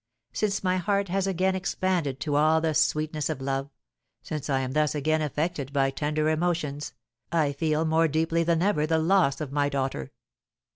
[0.33, 3.69] Since my heart has again expanded to all the sweetness of love,
[4.23, 6.93] since I am thus again affected by tender emotions,
[7.31, 10.11] I feel more deeply than ever the loss of my daughter.